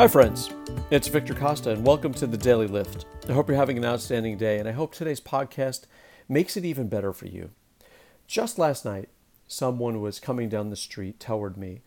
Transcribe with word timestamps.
Hi, 0.00 0.08
friends. 0.08 0.48
It's 0.90 1.08
Victor 1.08 1.34
Costa, 1.34 1.72
and 1.72 1.84
welcome 1.84 2.14
to 2.14 2.26
the 2.26 2.38
Daily 2.38 2.66
Lift. 2.66 3.04
I 3.28 3.34
hope 3.34 3.48
you're 3.48 3.58
having 3.58 3.76
an 3.76 3.84
outstanding 3.84 4.38
day, 4.38 4.58
and 4.58 4.66
I 4.66 4.72
hope 4.72 4.94
today's 4.94 5.20
podcast 5.20 5.82
makes 6.26 6.56
it 6.56 6.64
even 6.64 6.88
better 6.88 7.12
for 7.12 7.26
you. 7.26 7.50
Just 8.26 8.58
last 8.58 8.86
night, 8.86 9.10
someone 9.46 10.00
was 10.00 10.18
coming 10.18 10.48
down 10.48 10.70
the 10.70 10.74
street 10.74 11.20
toward 11.20 11.58
me, 11.58 11.82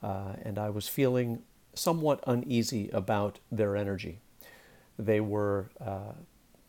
uh, 0.00 0.34
and 0.44 0.60
I 0.60 0.70
was 0.70 0.86
feeling 0.86 1.42
somewhat 1.74 2.22
uneasy 2.24 2.88
about 2.92 3.40
their 3.50 3.76
energy. 3.76 4.20
They 4.96 5.20
were 5.20 5.68
uh, 5.84 6.12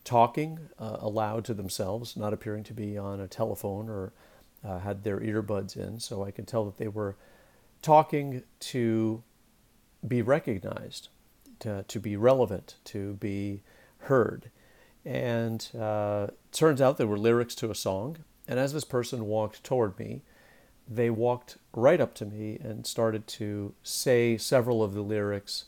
talking 0.04 0.62
uh, 0.80 0.98
aloud 1.00 1.46
to 1.46 1.54
themselves, 1.54 2.18
not 2.18 2.34
appearing 2.34 2.64
to 2.64 2.74
be 2.74 2.98
on 2.98 3.20
a 3.20 3.28
telephone 3.28 3.88
or 3.88 4.14
uh, 4.68 4.80
had 4.80 5.04
their 5.04 5.20
earbuds 5.20 5.78
in, 5.78 6.00
so 6.00 6.24
I 6.24 6.32
could 6.32 6.48
tell 6.48 6.66
that 6.66 6.80
they 6.80 6.88
were 6.88 7.16
talking 7.84 8.42
to 8.62 9.22
be 10.06 10.22
recognized, 10.22 11.10
to, 11.60 11.84
to 11.88 12.00
be 12.00 12.16
relevant, 12.16 12.76
to 12.86 13.14
be 13.16 13.62
heard. 14.00 14.52
And 15.06 15.68
uh, 15.80 16.28
turns 16.52 16.82
out 16.82 16.98
there 16.98 17.08
were 17.08 17.18
lyrics 17.18 17.56
to 17.56 17.72
a 17.72 17.76
song. 17.76 18.18
And 18.48 18.60
as 18.60 18.74
this 18.74 18.84
person 18.84 19.26
walked 19.26 19.64
toward 19.64 19.98
me, 19.98 20.22
they 20.88 21.10
walked 21.10 21.58
right 21.74 22.00
up 22.00 22.14
to 22.16 22.26
me 22.26 22.58
and 22.62 22.86
started 22.86 23.28
to 23.28 23.74
say 23.84 24.38
several 24.38 24.84
of 24.84 24.94
the 24.94 25.02
lyrics 25.02 25.66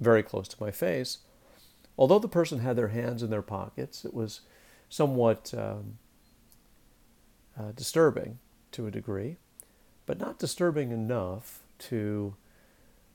very 0.00 0.22
close 0.22 0.48
to 0.48 0.62
my 0.62 0.70
face. 0.70 1.18
Although 1.98 2.18
the 2.18 2.28
person 2.28 2.60
had 2.60 2.76
their 2.76 2.88
hands 2.88 3.22
in 3.22 3.30
their 3.30 3.42
pockets, 3.42 4.04
it 4.04 4.14
was 4.14 4.40
somewhat 4.88 5.52
um, 5.56 5.98
uh, 7.58 7.72
disturbing 7.72 8.38
to 8.72 8.86
a 8.86 8.90
degree, 8.90 9.36
but 10.06 10.18
not 10.18 10.38
disturbing 10.38 10.90
enough 10.90 11.60
to 11.78 12.34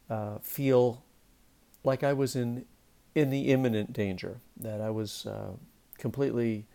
uh, 0.10 0.38
feel 0.40 1.04
like 1.84 2.04
I 2.04 2.14
was 2.14 2.36
in 2.36 2.66
in 3.14 3.30
the 3.30 3.48
imminent 3.48 3.94
danger, 3.94 4.42
that 4.58 4.82
I 4.82 4.90
was 4.90 5.26
uh, 5.26 5.52
completely 5.98 6.66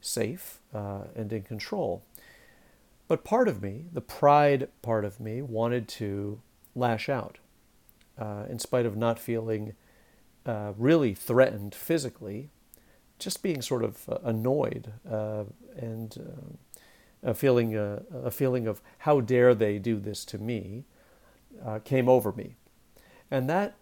safe 0.00 0.60
uh, 0.74 1.02
and 1.14 1.30
in 1.30 1.42
control. 1.42 2.02
But 3.06 3.22
part 3.22 3.48
of 3.48 3.62
me, 3.62 3.84
the 3.92 4.00
pride 4.00 4.68
part 4.80 5.04
of 5.04 5.20
me, 5.20 5.42
wanted 5.42 5.88
to 5.88 6.40
lash 6.74 7.10
out, 7.10 7.36
uh, 8.18 8.44
in 8.48 8.58
spite 8.58 8.86
of 8.86 8.96
not 8.96 9.18
feeling 9.18 9.74
uh, 10.46 10.72
really 10.78 11.12
threatened 11.12 11.74
physically, 11.74 12.48
just 13.18 13.42
being 13.42 13.60
sort 13.60 13.84
of 13.84 14.08
uh, 14.08 14.18
annoyed 14.24 14.92
and 15.76 16.16
a 17.22 17.34
feeling 17.34 17.76
a 17.76 18.30
feeling 18.30 18.66
of 18.66 18.80
how 18.98 19.20
dare 19.20 19.54
they 19.54 19.78
do 19.78 20.00
this 20.00 20.24
to 20.24 20.38
me 20.38 20.84
came 21.84 22.08
over 22.08 22.32
me 22.32 22.56
and 23.30 23.48
that 23.48 23.76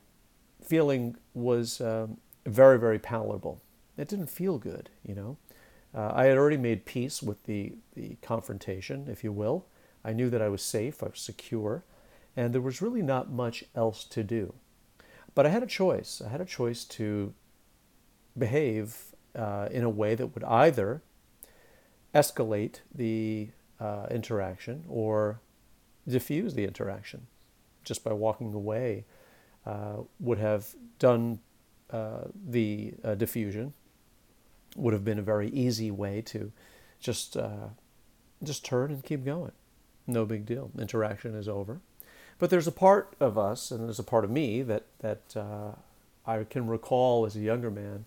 feeling 0.62 1.16
was 1.34 1.80
um, 1.80 2.18
very, 2.46 2.78
very 2.78 2.98
palatable. 2.98 3.62
It 3.96 4.08
didn't 4.08 4.30
feel 4.30 4.58
good, 4.58 4.91
you 5.04 5.14
know. 5.14 5.36
Uh, 5.94 6.12
I 6.14 6.24
had 6.24 6.36
already 6.36 6.58
made 6.58 6.84
peace 6.84 7.22
with 7.22 7.44
the, 7.44 7.72
the 7.94 8.16
confrontation, 8.22 9.08
if 9.08 9.24
you 9.24 9.32
will. 9.32 9.66
I 10.04 10.12
knew 10.12 10.30
that 10.30 10.42
I 10.42 10.48
was 10.48 10.62
safe, 10.62 11.02
I 11.02 11.06
was 11.06 11.20
secure, 11.20 11.84
and 12.36 12.54
there 12.54 12.60
was 12.60 12.82
really 12.82 13.02
not 13.02 13.30
much 13.30 13.64
else 13.74 14.04
to 14.04 14.22
do. 14.22 14.54
But 15.34 15.46
I 15.46 15.48
had 15.48 15.62
a 15.62 15.66
choice. 15.66 16.22
I 16.24 16.28
had 16.28 16.41
a 16.41 16.44
choice 16.46 16.84
to 16.84 17.32
behave 18.36 19.14
uh, 19.34 19.69
in 19.70 19.84
a 19.84 19.91
way 19.91 20.14
that 20.14 20.28
would 20.34 20.44
either 20.44 21.02
escalate 22.14 22.80
the 22.94 23.48
uh, 23.80 24.06
interaction 24.10 24.84
or 24.88 25.41
diffuse 26.06 26.54
the 26.54 26.64
interaction 26.64 27.26
just 27.84 28.03
by 28.04 28.12
walking 28.12 28.54
away 28.54 29.04
would 30.18 30.38
have 30.38 30.74
done 30.98 31.40
uh, 31.90 32.24
the 32.48 32.94
uh, 33.04 33.14
diffusion, 33.14 33.72
would 34.76 34.92
have 34.92 35.04
been 35.04 35.18
a 35.18 35.22
very 35.22 35.48
easy 35.50 35.90
way 35.90 36.20
to 36.22 36.52
just 37.00 37.36
just 38.42 38.64
turn 38.64 38.90
and 38.90 39.02
keep 39.02 39.24
going. 39.24 39.52
No 40.06 40.24
big 40.24 40.46
deal. 40.46 40.70
Interaction 40.78 41.34
is 41.34 41.48
over. 41.48 41.80
But 42.38 42.50
there's 42.50 42.66
a 42.66 42.72
part 42.72 43.14
of 43.18 43.36
us, 43.36 43.70
and 43.70 43.84
there's 43.84 43.98
a 43.98 44.04
part 44.04 44.24
of 44.24 44.30
me 44.30 44.62
that 44.62 44.84
that 45.00 45.36
uh, 45.36 45.72
I 46.24 46.44
can 46.44 46.66
recall 46.66 47.26
as 47.26 47.34
a 47.36 47.40
younger 47.40 47.70
man 47.70 48.04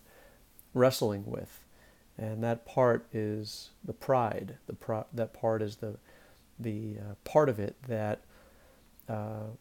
wrestling 0.74 1.24
with, 1.26 1.60
and 2.18 2.44
that 2.44 2.66
part 2.66 3.06
is 3.14 3.72
the 3.84 3.94
pride. 3.94 4.58
The 4.68 5.06
that 5.14 5.34
part 5.34 5.62
is 5.62 5.78
the 5.78 5.98
the 6.58 6.96
uh, 7.00 7.14
part 7.24 7.50
of 7.50 7.60
it 7.60 7.76
that 7.88 8.22
uh, 9.10 9.52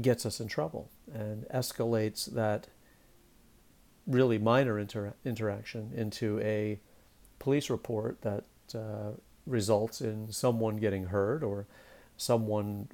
gets 0.00 0.24
us 0.24 0.40
in 0.40 0.48
trouble 0.48 0.90
and 1.12 1.44
escalates 1.48 2.32
that 2.32 2.68
really 4.06 4.38
minor 4.38 4.78
inter- 4.78 5.14
interaction 5.24 5.92
into 5.94 6.40
a 6.40 6.78
police 7.38 7.68
report 7.68 8.20
that 8.22 8.44
uh, 8.74 9.10
results 9.46 10.00
in 10.00 10.30
someone 10.32 10.76
getting 10.76 11.04
hurt 11.06 11.42
or 11.42 11.66
someone 12.16 12.88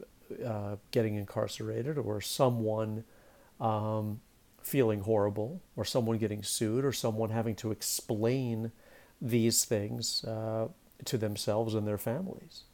uh, 0.44 0.76
getting 0.90 1.14
incarcerated 1.14 1.98
or 1.98 2.20
someone 2.20 3.04
um, 3.60 4.20
feeling 4.62 5.00
horrible 5.00 5.62
or 5.76 5.84
someone 5.84 6.18
getting 6.18 6.42
sued 6.42 6.84
or 6.84 6.92
someone 6.92 7.30
having 7.30 7.54
to 7.54 7.70
explain 7.70 8.70
these 9.20 9.64
things 9.64 10.24
uh, 10.24 10.68
to 11.04 11.16
themselves 11.16 11.74
and 11.74 11.86
their 11.86 11.98
families. 11.98 12.64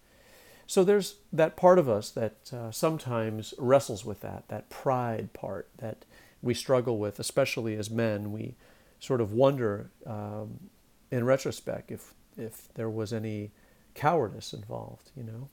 So 0.67 0.85
there's 0.85 1.17
that 1.33 1.57
part 1.57 1.79
of 1.79 1.89
us 1.89 2.11
that 2.11 2.53
uh, 2.53 2.71
sometimes 2.71 3.55
wrestles 3.59 4.05
with 4.05 4.21
that, 4.21 4.49
that 4.49 4.71
pride 4.71 5.33
part 5.33 5.69
that 5.79 6.05
we 6.43 6.55
struggle 6.55 6.99
with, 6.99 7.19
especially 7.19 7.77
as 7.77 7.91
men. 7.91 8.33
We 8.33 8.55
sort 8.99 9.21
of 9.21 9.33
wonder, 9.33 9.91
um, 10.07 10.71
in 11.11 11.25
retrospect, 11.25 11.91
if 11.91 12.15
if 12.37 12.69
there 12.75 12.91
was 12.91 13.13
any 13.13 13.53
cowardice 13.95 14.53
involved, 14.53 15.11
you 15.17 15.23
know, 15.23 15.49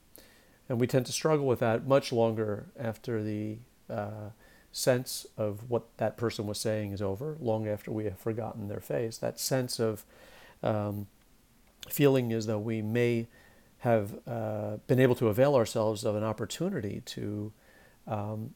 and 0.68 0.80
we 0.80 0.86
tend 0.86 1.06
to 1.06 1.12
struggle 1.12 1.46
with 1.46 1.60
that 1.60 1.86
much 1.86 2.12
longer 2.12 2.66
after 2.78 3.22
the 3.22 3.58
uh, 3.88 4.30
sense 4.72 5.26
of 5.36 5.70
what 5.70 5.84
that 5.98 6.16
person 6.16 6.46
was 6.46 6.58
saying 6.58 6.92
is 6.92 7.02
over, 7.02 7.36
long 7.40 7.68
after 7.68 7.90
we 7.92 8.04
have 8.04 8.18
forgotten 8.18 8.68
their 8.68 8.80
face. 8.80 9.18
That 9.18 9.38
sense 9.38 9.78
of 9.78 10.04
um, 10.62 11.06
feeling 11.88 12.32
as 12.32 12.46
though 12.46 12.58
we 12.58 12.82
may 12.82 13.28
have 13.82 14.14
uh, 14.28 14.76
been 14.86 15.00
able 15.00 15.16
to 15.16 15.26
avail 15.26 15.56
ourselves 15.56 16.04
of 16.04 16.14
an 16.14 16.22
opportunity 16.22 17.02
to 17.04 17.52
um, 18.06 18.54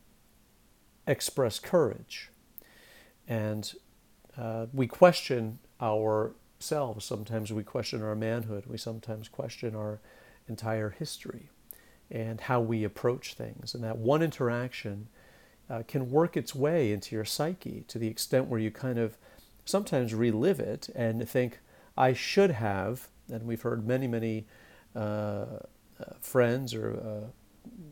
express 1.04 1.58
courage. 1.58 2.30
And 3.26 3.74
uh, 4.38 4.66
we 4.72 4.86
question 4.86 5.58
ourselves. 5.82 7.04
Sometimes 7.04 7.52
we 7.52 7.64
question 7.64 8.04
our 8.04 8.14
manhood. 8.14 8.66
We 8.68 8.78
sometimes 8.78 9.26
question 9.26 9.74
our 9.74 10.00
entire 10.48 10.90
history 10.90 11.48
and 12.08 12.42
how 12.42 12.60
we 12.60 12.84
approach 12.84 13.34
things. 13.34 13.74
And 13.74 13.82
that 13.82 13.98
one 13.98 14.22
interaction 14.22 15.08
uh, 15.68 15.82
can 15.88 16.08
work 16.08 16.36
its 16.36 16.54
way 16.54 16.92
into 16.92 17.16
your 17.16 17.24
psyche 17.24 17.84
to 17.88 17.98
the 17.98 18.06
extent 18.06 18.46
where 18.46 18.60
you 18.60 18.70
kind 18.70 18.96
of 18.96 19.18
sometimes 19.64 20.14
relive 20.14 20.60
it 20.60 20.88
and 20.94 21.28
think, 21.28 21.58
I 21.96 22.12
should 22.12 22.52
have, 22.52 23.08
and 23.28 23.42
we've 23.42 23.62
heard 23.62 23.84
many, 23.84 24.06
many 24.06 24.46
friends 26.20 26.74
or 26.74 26.92
uh, 26.92 27.30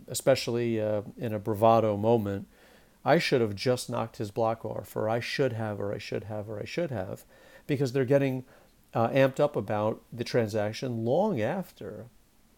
especially 0.08 0.78
in 0.78 1.32
a 1.32 1.38
bravado 1.38 1.96
moment, 1.96 2.46
I 3.04 3.18
should 3.18 3.40
have 3.40 3.54
just 3.54 3.90
knocked 3.90 4.16
his 4.16 4.30
block 4.30 4.64
off, 4.64 4.96
or 4.96 5.08
I 5.08 5.20
should 5.20 5.52
have, 5.52 5.78
or 5.80 5.92
I 5.92 5.98
should 5.98 6.24
have, 6.24 6.48
or 6.48 6.58
I 6.58 6.64
should 6.64 6.90
have, 6.90 7.24
because 7.66 7.92
they're 7.92 8.04
getting 8.04 8.44
uh, 8.94 9.08
amped 9.08 9.40
up 9.40 9.56
about 9.56 10.00
the 10.12 10.24
transaction 10.24 11.04
long 11.04 11.40
after, 11.40 12.06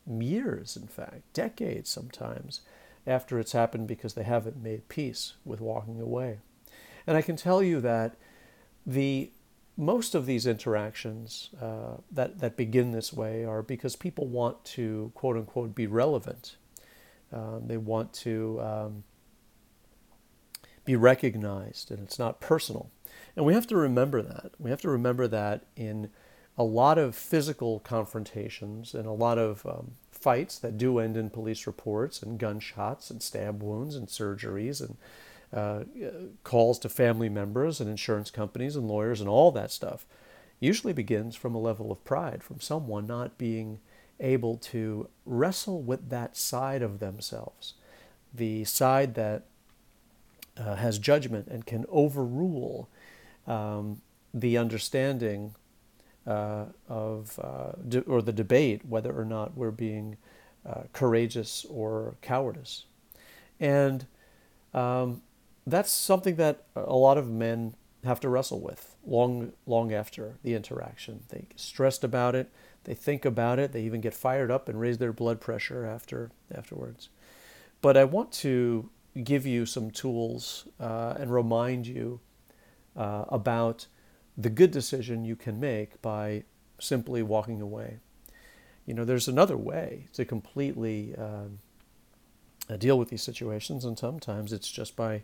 years, 0.06 0.76
in 0.76 0.86
fact, 0.86 1.22
decades 1.32 1.90
sometimes, 1.90 2.60
after 3.06 3.40
it's 3.40 3.52
happened 3.52 3.88
because 3.88 4.14
they 4.14 4.22
haven't 4.22 4.62
made 4.62 4.88
peace 4.88 5.34
with 5.44 5.60
walking 5.60 6.00
away. 6.00 6.38
And 7.06 7.16
I 7.16 7.22
can 7.22 7.36
tell 7.36 7.62
you 7.62 7.80
that 7.80 8.16
the 8.84 9.30
most 9.76 10.14
of 10.14 10.26
these 10.26 10.46
interactions 10.46 11.50
uh, 11.60 11.98
that, 12.10 12.38
that 12.38 12.56
begin 12.56 12.92
this 12.92 13.12
way 13.12 13.44
are 13.44 13.62
because 13.62 13.94
people 13.94 14.26
want 14.26 14.64
to, 14.64 15.12
quote 15.14 15.36
unquote, 15.36 15.74
be 15.74 15.86
relevant. 15.86 16.56
Um, 17.32 17.64
they 17.66 17.76
want 17.76 18.12
to 18.14 18.60
um, 18.62 19.04
be 20.84 20.96
recognized, 20.96 21.90
and 21.90 22.00
it's 22.00 22.18
not 22.18 22.40
personal. 22.40 22.90
And 23.34 23.44
we 23.44 23.52
have 23.52 23.66
to 23.66 23.76
remember 23.76 24.22
that. 24.22 24.52
We 24.58 24.70
have 24.70 24.80
to 24.82 24.90
remember 24.90 25.28
that 25.28 25.66
in 25.76 26.10
a 26.56 26.64
lot 26.64 26.96
of 26.96 27.14
physical 27.14 27.80
confrontations 27.80 28.94
and 28.94 29.06
a 29.06 29.12
lot 29.12 29.36
of 29.36 29.66
um, 29.66 29.92
fights 30.10 30.58
that 30.58 30.78
do 30.78 30.98
end 30.98 31.16
in 31.16 31.28
police 31.28 31.66
reports 31.66 32.22
and 32.22 32.38
gunshots 32.38 33.10
and 33.10 33.22
stab 33.22 33.62
wounds 33.62 33.94
and 33.94 34.08
surgeries 34.08 34.80
and 34.80 34.96
uh, 35.54 35.84
calls 36.44 36.78
to 36.80 36.88
family 36.88 37.28
members 37.28 37.80
and 37.80 37.88
insurance 37.88 38.30
companies 38.30 38.76
and 38.76 38.88
lawyers 38.88 39.20
and 39.20 39.28
all 39.28 39.52
that 39.52 39.70
stuff 39.70 40.06
usually 40.60 40.92
begins 40.92 41.36
from 41.36 41.54
a 41.54 41.58
level 41.58 41.92
of 41.92 42.02
pride, 42.04 42.42
from 42.42 42.60
someone 42.60 43.06
not 43.06 43.36
being 43.38 43.78
able 44.20 44.56
to 44.56 45.08
wrestle 45.24 45.82
with 45.82 46.08
that 46.08 46.36
side 46.36 46.82
of 46.82 46.98
themselves, 46.98 47.74
the 48.32 48.64
side 48.64 49.14
that 49.14 49.44
uh, 50.56 50.76
has 50.76 50.98
judgment 50.98 51.46
and 51.48 51.66
can 51.66 51.84
overrule 51.88 52.88
um, 53.46 54.00
the 54.32 54.56
understanding 54.56 55.54
uh, 56.26 56.64
of 56.88 57.38
uh, 57.42 57.72
de- 57.88 58.00
or 58.02 58.22
the 58.22 58.32
debate 58.32 58.84
whether 58.84 59.16
or 59.16 59.24
not 59.24 59.56
we're 59.56 59.70
being 59.70 60.16
uh, 60.64 60.82
courageous 60.92 61.64
or 61.68 62.16
cowardice, 62.22 62.84
and 63.60 64.06
um, 64.74 65.22
that's 65.66 65.90
something 65.90 66.36
that 66.36 66.64
a 66.74 66.94
lot 66.94 67.18
of 67.18 67.28
men 67.28 67.74
have 68.04 68.20
to 68.20 68.28
wrestle 68.28 68.60
with 68.60 68.94
long 69.04 69.52
long 69.66 69.92
after 69.92 70.38
the 70.42 70.54
interaction. 70.54 71.24
They 71.28 71.46
get 71.48 71.58
stressed 71.60 72.04
about 72.04 72.34
it, 72.34 72.50
they 72.84 72.94
think 72.94 73.24
about 73.24 73.58
it, 73.58 73.72
they 73.72 73.82
even 73.82 74.00
get 74.00 74.14
fired 74.14 74.50
up 74.50 74.68
and 74.68 74.80
raise 74.80 74.98
their 74.98 75.12
blood 75.12 75.40
pressure 75.40 75.84
after 75.84 76.30
afterwards. 76.54 77.08
But 77.82 77.96
I 77.96 78.04
want 78.04 78.32
to 78.32 78.90
give 79.22 79.46
you 79.46 79.66
some 79.66 79.90
tools 79.90 80.68
uh, 80.78 81.14
and 81.18 81.32
remind 81.32 81.86
you 81.86 82.20
uh, 82.96 83.24
about 83.28 83.86
the 84.36 84.50
good 84.50 84.70
decision 84.70 85.24
you 85.24 85.36
can 85.36 85.58
make 85.58 86.00
by 86.02 86.44
simply 86.78 87.22
walking 87.22 87.60
away. 87.60 87.98
You 88.84 88.94
know, 88.94 89.04
there's 89.04 89.28
another 89.28 89.56
way 89.56 90.06
to 90.12 90.24
completely 90.24 91.14
um, 91.16 91.58
uh, 92.68 92.76
deal 92.76 92.98
with 92.98 93.08
these 93.08 93.22
situations, 93.22 93.84
and 93.84 93.98
sometimes 93.98 94.52
it's 94.52 94.70
just 94.70 94.94
by 94.94 95.22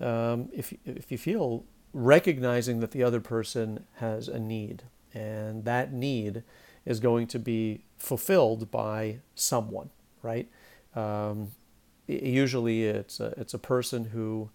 um, 0.00 0.48
if 0.52 0.74
if 0.84 1.10
you 1.10 1.18
feel 1.18 1.64
recognizing 1.92 2.80
that 2.80 2.90
the 2.90 3.02
other 3.02 3.20
person 3.20 3.84
has 3.96 4.28
a 4.28 4.38
need, 4.38 4.82
and 5.12 5.64
that 5.64 5.92
need 5.92 6.42
is 6.84 7.00
going 7.00 7.26
to 7.28 7.38
be 7.38 7.84
fulfilled 7.96 8.70
by 8.70 9.20
someone, 9.34 9.90
right? 10.22 10.48
Um, 10.94 11.52
usually, 12.06 12.84
it's 12.84 13.20
a, 13.20 13.32
it's 13.36 13.54
a 13.54 13.58
person 13.58 14.06
who 14.06 14.50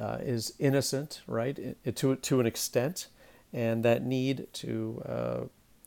uh, 0.00 0.18
is 0.20 0.54
innocent, 0.58 1.22
right, 1.26 1.76
to 1.94 2.16
to 2.16 2.40
an 2.40 2.46
extent, 2.46 3.08
and 3.52 3.84
that 3.84 4.04
need 4.04 4.46
to 4.52 5.02
uh, 5.06 5.40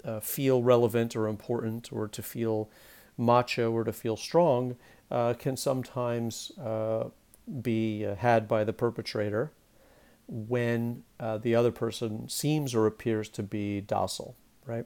uh, 0.07 0.19
feel 0.19 0.61
relevant 0.61 1.15
or 1.15 1.27
important, 1.27 1.91
or 1.91 2.07
to 2.07 2.21
feel 2.21 2.69
macho 3.17 3.71
or 3.71 3.83
to 3.83 3.91
feel 3.93 4.15
strong, 4.15 4.75
uh, 5.11 5.33
can 5.33 5.57
sometimes 5.57 6.51
uh, 6.59 7.05
be 7.61 8.05
uh, 8.05 8.15
had 8.15 8.47
by 8.47 8.63
the 8.63 8.73
perpetrator 8.73 9.51
when 10.27 11.03
uh, 11.19 11.37
the 11.37 11.55
other 11.55 11.71
person 11.71 12.29
seems 12.29 12.75
or 12.75 12.85
appears 12.85 13.29
to 13.29 13.43
be 13.43 13.81
docile, 13.81 14.35
right? 14.65 14.85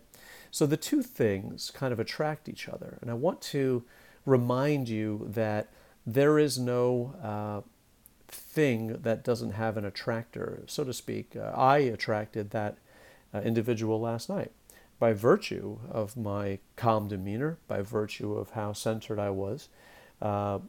So 0.51 0.65
the 0.65 0.77
two 0.77 1.03
things 1.03 1.71
kind 1.71 1.91
of 1.91 1.99
attract 1.99 2.47
each 2.47 2.69
other. 2.69 2.97
And 3.01 3.11
I 3.11 3.15
want 3.15 3.41
to 3.41 3.83
remind 4.25 4.87
you 4.87 5.27
that 5.29 5.69
there 6.05 6.39
is 6.39 6.57
no 6.57 7.15
uh, 7.21 7.67
thing 8.27 8.99
that 9.01 9.23
doesn't 9.23 9.51
have 9.51 9.77
an 9.77 9.85
attractor, 9.85 10.63
so 10.67 10.83
to 10.83 10.93
speak. 10.93 11.35
Uh, 11.35 11.51
I 11.55 11.79
attracted 11.79 12.51
that 12.51 12.77
uh, 13.33 13.41
individual 13.41 13.99
last 13.99 14.29
night 14.29 14.51
by 14.99 15.11
virtue 15.11 15.79
of 15.89 16.15
my 16.15 16.59
calm 16.75 17.07
demeanor, 17.07 17.57
by 17.67 17.81
virtue 17.81 18.33
of 18.33 18.51
how 18.51 18.71
centered 18.73 19.19
I 19.19 19.31
was. 19.31 19.67
Uh, 20.23 20.59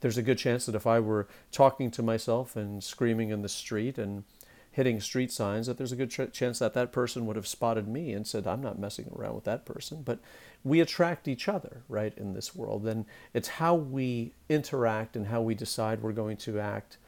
there's 0.00 0.18
a 0.18 0.22
good 0.22 0.38
chance 0.38 0.66
that 0.66 0.74
if 0.74 0.86
I 0.86 0.98
were 0.98 1.28
talking 1.52 1.90
to 1.92 2.02
myself 2.02 2.56
and 2.56 2.82
screaming 2.82 3.30
in 3.30 3.42
the 3.42 3.48
street 3.48 3.96
and 3.96 4.24
hitting 4.72 5.00
street 5.00 5.30
signs, 5.30 5.68
that 5.68 5.78
there's 5.78 5.92
a 5.92 5.96
good 5.96 6.10
ch- 6.10 6.32
chance 6.32 6.58
that 6.58 6.74
that 6.74 6.92
person 6.92 7.24
would 7.26 7.36
have 7.36 7.46
spotted 7.46 7.86
me 7.86 8.12
and 8.12 8.26
said, 8.26 8.46
I'm 8.46 8.60
not 8.60 8.78
messing 8.78 9.10
around 9.14 9.36
with 9.36 9.44
that 9.44 9.64
person. 9.64 10.02
But 10.02 10.18
we 10.64 10.80
attract 10.80 11.28
each 11.28 11.48
other, 11.48 11.82
right, 11.88 12.12
in 12.16 12.34
this 12.34 12.56
world. 12.56 12.86
And 12.86 13.04
it's 13.32 13.48
how 13.48 13.74
we 13.74 14.32
interact 14.48 15.14
and 15.14 15.28
how 15.28 15.42
we 15.42 15.54
decide 15.54 16.02
we're 16.02 16.12
going 16.12 16.36
to 16.38 16.58
act 16.58 16.98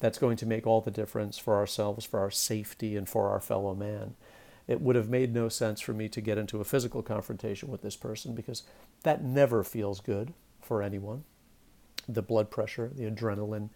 that's 0.00 0.18
going 0.18 0.36
to 0.36 0.46
make 0.46 0.66
all 0.66 0.80
the 0.82 0.90
difference 0.90 1.38
for 1.38 1.56
ourselves, 1.56 2.04
for 2.04 2.20
our 2.20 2.30
safety, 2.30 2.94
and 2.94 3.08
for 3.08 3.30
our 3.30 3.40
fellow 3.40 3.74
man. 3.74 4.14
It 4.66 4.82
would 4.82 4.96
have 4.96 5.08
made 5.08 5.32
no 5.32 5.48
sense 5.48 5.80
for 5.80 5.94
me 5.94 6.10
to 6.10 6.20
get 6.20 6.36
into 6.36 6.60
a 6.60 6.64
physical 6.64 7.02
confrontation 7.02 7.70
with 7.70 7.80
this 7.80 7.96
person 7.96 8.34
because 8.34 8.64
that 9.02 9.24
never 9.24 9.64
feels 9.64 10.00
good 10.00 10.34
for 10.60 10.82
anyone 10.82 11.24
the 12.08 12.22
blood 12.22 12.50
pressure, 12.50 12.90
the 12.94 13.10
adrenaline, 13.10 13.68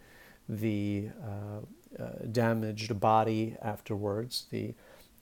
the 0.49 1.09
uh, 1.23 2.01
uh, 2.01 2.09
damaged 2.31 2.99
body 2.99 3.55
afterwards, 3.61 4.45
the 4.49 4.73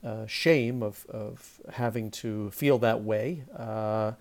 uh, 0.02 0.26
shame 0.26 0.82
of, 0.82 1.06
of 1.08 1.60
having 1.72 2.10
to 2.10 2.50
feel 2.50 2.78
that 2.78 3.02
way, 3.02 3.44
uh, 3.56 4.12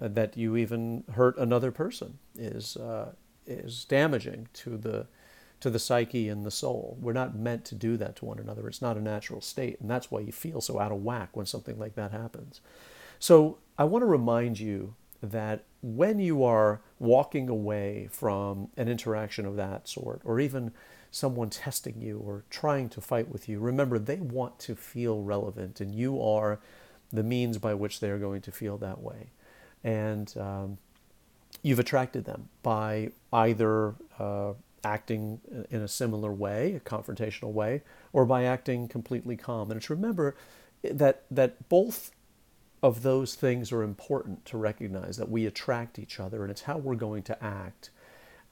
that 0.00 0.36
you 0.36 0.56
even 0.56 1.04
hurt 1.12 1.36
another 1.38 1.70
person 1.70 2.18
is, 2.36 2.76
uh, 2.76 3.12
is 3.46 3.84
damaging 3.84 4.48
to 4.52 4.76
the, 4.76 5.06
to 5.60 5.70
the 5.70 5.78
psyche 5.78 6.28
and 6.28 6.44
the 6.44 6.50
soul. 6.50 6.96
We're 7.00 7.12
not 7.12 7.36
meant 7.36 7.64
to 7.66 7.76
do 7.76 7.96
that 7.98 8.16
to 8.16 8.24
one 8.24 8.40
another. 8.40 8.66
It's 8.66 8.82
not 8.82 8.96
a 8.96 9.00
natural 9.00 9.40
state. 9.40 9.80
And 9.80 9.88
that's 9.88 10.10
why 10.10 10.20
you 10.20 10.32
feel 10.32 10.60
so 10.60 10.80
out 10.80 10.90
of 10.90 11.04
whack 11.04 11.36
when 11.36 11.46
something 11.46 11.78
like 11.78 11.94
that 11.94 12.10
happens. 12.10 12.60
So 13.20 13.58
I 13.78 13.84
want 13.84 14.02
to 14.02 14.06
remind 14.06 14.58
you 14.58 14.96
that 15.22 15.64
when 15.82 16.18
you 16.20 16.44
are 16.44 16.80
walking 16.98 17.48
away 17.48 18.08
from 18.10 18.68
an 18.76 18.88
interaction 18.88 19.44
of 19.44 19.56
that 19.56 19.88
sort, 19.88 20.22
or 20.24 20.38
even 20.40 20.72
someone 21.10 21.50
testing 21.50 22.00
you 22.00 22.18
or 22.18 22.44
trying 22.48 22.88
to 22.88 23.00
fight 23.00 23.28
with 23.28 23.48
you, 23.48 23.58
remember 23.58 23.98
they 23.98 24.16
want 24.16 24.58
to 24.60 24.74
feel 24.74 25.22
relevant, 25.22 25.80
and 25.80 25.94
you 25.94 26.22
are 26.22 26.60
the 27.12 27.22
means 27.22 27.58
by 27.58 27.74
which 27.74 28.00
they 28.00 28.08
are 28.10 28.18
going 28.18 28.40
to 28.40 28.52
feel 28.52 28.78
that 28.78 29.02
way. 29.02 29.30
And 29.84 30.32
um, 30.38 30.78
you've 31.62 31.80
attracted 31.80 32.24
them 32.24 32.48
by 32.62 33.10
either 33.32 33.94
uh, 34.18 34.52
acting 34.84 35.40
in 35.70 35.82
a 35.82 35.88
similar 35.88 36.32
way, 36.32 36.74
a 36.74 36.80
confrontational 36.80 37.52
way, 37.52 37.82
or 38.12 38.24
by 38.24 38.44
acting 38.44 38.88
completely 38.88 39.36
calm. 39.36 39.70
And 39.70 39.78
it's 39.78 39.90
remember 39.90 40.36
that 40.82 41.24
that 41.30 41.68
both 41.68 42.12
of 42.82 43.02
those 43.02 43.34
things 43.34 43.70
are 43.70 43.82
important 43.82 44.44
to 44.46 44.58
recognize 44.58 45.16
that 45.16 45.30
we 45.30 45.46
attract 45.46 45.98
each 45.98 46.18
other 46.18 46.42
and 46.42 46.50
it's 46.50 46.62
how 46.62 46.78
we're 46.78 46.94
going 46.96 47.22
to 47.22 47.44
act 47.44 47.90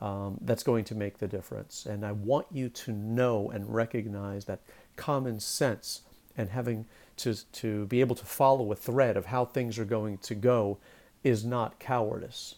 um, 0.00 0.38
that's 0.40 0.62
going 0.62 0.84
to 0.84 0.94
make 0.94 1.18
the 1.18 1.26
difference. 1.26 1.84
And 1.84 2.06
I 2.06 2.12
want 2.12 2.46
you 2.52 2.68
to 2.70 2.92
know 2.92 3.50
and 3.50 3.74
recognize 3.74 4.46
that 4.46 4.60
common 4.96 5.40
sense 5.40 6.02
and 6.36 6.48
having 6.50 6.86
to, 7.18 7.34
to 7.52 7.86
be 7.86 8.00
able 8.00 8.16
to 8.16 8.24
follow 8.24 8.72
a 8.72 8.76
thread 8.76 9.16
of 9.16 9.26
how 9.26 9.44
things 9.44 9.78
are 9.78 9.84
going 9.84 10.18
to 10.18 10.34
go 10.34 10.78
is 11.22 11.44
not 11.44 11.78
cowardice. 11.78 12.56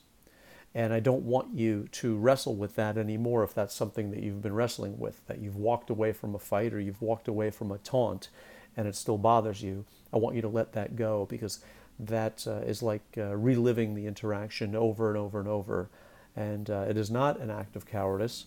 And 0.74 0.92
I 0.92 1.00
don't 1.00 1.24
want 1.24 1.54
you 1.54 1.88
to 1.92 2.16
wrestle 2.16 2.54
with 2.54 2.76
that 2.76 2.96
anymore 2.96 3.44
if 3.44 3.54
that's 3.54 3.74
something 3.74 4.10
that 4.10 4.22
you've 4.22 4.40
been 4.40 4.54
wrestling 4.54 4.98
with, 4.98 5.26
that 5.26 5.38
you've 5.38 5.56
walked 5.56 5.90
away 5.90 6.12
from 6.12 6.34
a 6.34 6.38
fight 6.38 6.72
or 6.72 6.80
you've 6.80 7.02
walked 7.02 7.28
away 7.28 7.50
from 7.50 7.70
a 7.72 7.78
taunt 7.78 8.28
and 8.76 8.86
it 8.86 8.94
still 8.96 9.18
bothers 9.18 9.62
you. 9.62 9.84
I 10.12 10.18
want 10.18 10.36
you 10.36 10.42
to 10.42 10.48
let 10.48 10.72
that 10.72 10.96
go 10.96 11.26
because 11.28 11.60
that 11.98 12.46
uh, 12.46 12.60
is 12.66 12.82
like 12.82 13.02
uh, 13.16 13.36
reliving 13.36 13.94
the 13.94 14.06
interaction 14.06 14.74
over 14.74 15.08
and 15.08 15.18
over 15.18 15.38
and 15.38 15.48
over. 15.48 15.90
And 16.34 16.70
uh, 16.70 16.86
it 16.88 16.96
is 16.96 17.10
not 17.10 17.40
an 17.40 17.50
act 17.50 17.76
of 17.76 17.86
cowardice, 17.86 18.46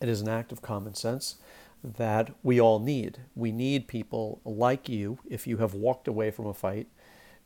it 0.00 0.08
is 0.08 0.20
an 0.20 0.28
act 0.28 0.52
of 0.52 0.62
common 0.62 0.94
sense 0.94 1.36
that 1.84 2.30
we 2.42 2.60
all 2.60 2.78
need. 2.78 3.18
We 3.34 3.50
need 3.50 3.88
people 3.88 4.40
like 4.44 4.88
you, 4.88 5.18
if 5.28 5.46
you 5.46 5.56
have 5.58 5.74
walked 5.74 6.06
away 6.06 6.30
from 6.30 6.46
a 6.46 6.54
fight, 6.54 6.86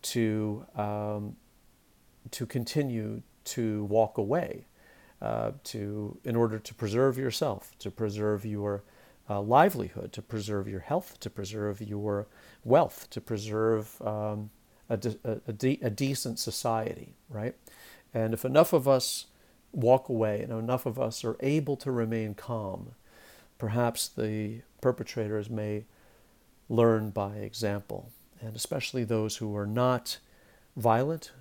to, 0.03 0.67
um, 0.77 1.37
to 2.33 2.45
continue 2.45 3.23
to 3.45 3.85
walk 3.85 4.19
away. 4.19 4.67
Uh, 5.23 5.53
to 5.65 6.19
in 6.25 6.37
order 6.37 6.59
to 6.59 6.75
preserve 6.75 7.17
yourself, 7.17 7.73
to 7.79 7.91
preserve 7.91 8.45
your 8.45 8.83
uh, 9.29 9.41
livelihood, 9.41 10.13
to 10.13 10.23
preserve 10.23 10.69
your 10.69 10.81
health, 10.81 11.19
to 11.21 11.31
preserve 11.31 11.81
your 11.81 12.27
wealth, 12.65 13.09
to 13.11 13.21
preserve 13.21 14.01
um, 14.03 14.51
a, 14.89 14.97
de- 14.97 15.19
a, 15.25 15.53
de- 15.53 15.81
a 15.83 15.91
decent 15.91 16.39
society, 16.39 17.15
right? 17.29 17.55
And 18.15 18.33
if 18.33 18.45
enough 18.45 18.73
of 18.73 18.87
us 18.87 19.27
walk 19.73 20.09
away 20.09 20.41
and 20.43 20.53
enough 20.53 20.87
of 20.87 20.99
us 20.99 21.25
are 21.25 21.37
able 21.41 21.77
to 21.77 21.91
remain 21.91 22.35
calm, 22.35 22.93
perhaps 23.59 24.09
the 24.09 24.63
perpetrators 24.81 25.51
may 25.51 25.85
learn 26.69 27.11
by 27.11 27.37
example, 27.37 28.11
and 28.41 28.57
especially 28.57 29.05
those 29.05 29.37
who 29.37 29.57
are 29.57 29.67
not 29.67 30.19
violent, 30.77 31.33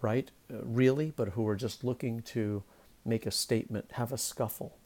right, 0.00 0.30
uh, 0.52 0.56
really, 0.62 1.12
but 1.14 1.30
who 1.30 1.46
are 1.46 1.56
just 1.56 1.84
looking 1.84 2.22
to 2.22 2.62
make 3.04 3.26
a 3.26 3.30
statement, 3.30 3.92
have 3.92 4.12
a 4.12 4.18
scuffle, 4.18 4.78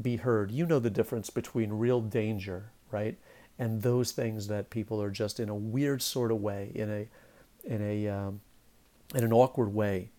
be 0.00 0.16
heard. 0.16 0.50
You 0.50 0.66
know 0.66 0.78
the 0.78 0.90
difference 0.90 1.30
between 1.30 1.72
real 1.72 2.00
danger, 2.00 2.72
right, 2.90 3.18
and 3.58 3.82
those 3.82 4.12
things 4.12 4.48
that 4.48 4.70
people 4.70 5.00
are 5.02 5.10
just 5.10 5.40
in 5.40 5.48
a 5.48 5.54
weird 5.54 6.02
sort 6.02 6.30
of 6.30 6.40
way, 6.40 6.72
in 6.74 6.90
a 6.90 7.08
in 7.64 7.82
a 7.82 8.08
um, 8.08 8.40
in 9.14 9.24
an 9.24 9.32
awkward 9.32 9.72
way, 9.72 10.10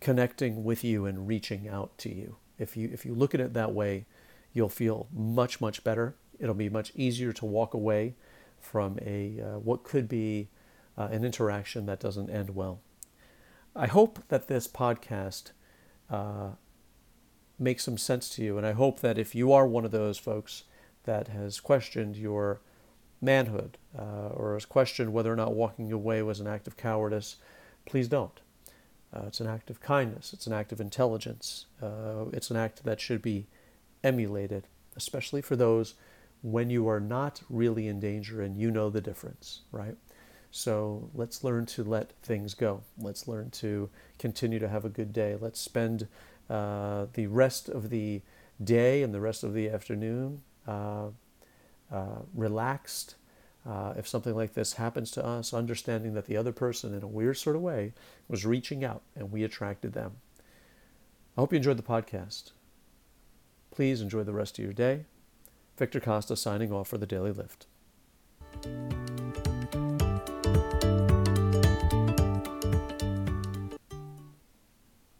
connecting 0.00 0.64
with 0.64 0.84
you 0.84 1.06
and 1.06 1.28
reaching 1.28 1.68
out 1.68 1.96
to 1.98 2.14
you. 2.14 2.36
If 2.58 2.76
you 2.76 2.90
if 2.92 3.04
you 3.04 3.14
look 3.14 3.34
at 3.34 3.40
it 3.40 3.54
that 3.54 3.72
way, 3.72 4.06
you'll 4.52 4.68
feel 4.68 5.08
much 5.12 5.60
much 5.60 5.84
better. 5.84 6.16
It'll 6.38 6.54
be 6.54 6.68
much 6.68 6.92
easier 6.94 7.32
to 7.34 7.46
walk 7.46 7.74
away 7.74 8.14
from 8.60 8.98
a 9.02 9.40
uh, 9.40 9.58
what 9.58 9.84
could 9.84 10.08
be 10.08 10.48
uh, 10.96 11.08
an 11.10 11.24
interaction 11.24 11.86
that 11.86 12.00
doesn't 12.00 12.30
end 12.30 12.54
well. 12.54 12.80
I 13.74 13.86
hope 13.86 14.20
that 14.28 14.48
this 14.48 14.66
podcast 14.66 15.52
uh, 16.08 16.52
make 17.58 17.80
some 17.80 17.98
sense 17.98 18.28
to 18.30 18.42
you. 18.42 18.58
And 18.58 18.66
I 18.66 18.72
hope 18.72 19.00
that 19.00 19.18
if 19.18 19.34
you 19.34 19.52
are 19.52 19.66
one 19.66 19.84
of 19.84 19.90
those 19.90 20.18
folks 20.18 20.64
that 21.04 21.28
has 21.28 21.60
questioned 21.60 22.16
your 22.16 22.60
manhood 23.20 23.78
uh, 23.98 24.28
or 24.28 24.54
has 24.54 24.64
questioned 24.64 25.12
whether 25.12 25.32
or 25.32 25.36
not 25.36 25.54
walking 25.54 25.90
away 25.92 26.22
was 26.22 26.40
an 26.40 26.46
act 26.46 26.66
of 26.66 26.76
cowardice, 26.76 27.36
please 27.86 28.08
don't. 28.08 28.40
Uh, 29.14 29.24
it's 29.26 29.40
an 29.40 29.46
act 29.46 29.70
of 29.70 29.80
kindness, 29.80 30.32
it's 30.32 30.46
an 30.46 30.52
act 30.52 30.72
of 30.72 30.80
intelligence, 30.80 31.66
uh, 31.82 32.24
it's 32.32 32.50
an 32.50 32.56
act 32.56 32.84
that 32.84 33.00
should 33.00 33.22
be 33.22 33.46
emulated, 34.04 34.66
especially 34.96 35.40
for 35.40 35.56
those 35.56 35.94
when 36.42 36.68
you 36.68 36.88
are 36.88 37.00
not 37.00 37.40
really 37.48 37.88
in 37.88 37.98
danger 37.98 38.42
and 38.42 38.58
you 38.58 38.70
know 38.70 38.90
the 38.90 39.00
difference, 39.00 39.62
right? 39.72 39.96
So 40.50 41.10
let's 41.14 41.44
learn 41.44 41.66
to 41.66 41.84
let 41.84 42.12
things 42.22 42.54
go. 42.54 42.82
Let's 42.98 43.28
learn 43.28 43.50
to 43.50 43.90
continue 44.18 44.58
to 44.58 44.68
have 44.68 44.84
a 44.84 44.90
good 44.90 45.12
day. 45.12 45.36
Let's 45.38 45.60
spend 45.60 46.08
uh, 46.48 47.06
the 47.14 47.26
rest 47.26 47.68
of 47.68 47.90
the 47.90 48.22
day 48.62 49.02
and 49.02 49.12
the 49.12 49.20
rest 49.20 49.44
of 49.44 49.54
the 49.54 49.68
afternoon 49.68 50.42
uh, 50.66 51.08
uh, 51.92 52.20
relaxed. 52.34 53.16
Uh, 53.68 53.94
if 53.96 54.06
something 54.06 54.34
like 54.34 54.54
this 54.54 54.74
happens 54.74 55.10
to 55.10 55.24
us, 55.24 55.52
understanding 55.52 56.14
that 56.14 56.26
the 56.26 56.36
other 56.36 56.52
person, 56.52 56.94
in 56.94 57.02
a 57.02 57.08
weird 57.08 57.36
sort 57.36 57.56
of 57.56 57.62
way, 57.62 57.92
was 58.28 58.46
reaching 58.46 58.84
out 58.84 59.02
and 59.16 59.32
we 59.32 59.42
attracted 59.42 59.92
them. 59.92 60.12
I 61.36 61.40
hope 61.40 61.52
you 61.52 61.56
enjoyed 61.56 61.76
the 61.76 61.82
podcast. 61.82 62.52
Please 63.72 64.00
enjoy 64.00 64.22
the 64.22 64.32
rest 64.32 64.58
of 64.58 64.64
your 64.64 64.72
day. 64.72 65.04
Victor 65.76 66.00
Costa 66.00 66.36
signing 66.36 66.72
off 66.72 66.88
for 66.88 66.96
the 66.96 67.06
Daily 67.06 67.32
Lift. 67.32 67.66